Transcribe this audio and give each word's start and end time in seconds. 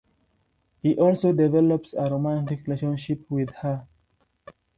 He 0.81 0.95
also 0.97 1.31
develops 1.31 1.93
a 1.93 2.09
romantic 2.09 2.65
relationship 2.65 3.29
with 3.29 3.51
her. 3.57 3.85